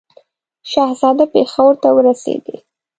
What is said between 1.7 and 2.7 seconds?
ته ورسېدی.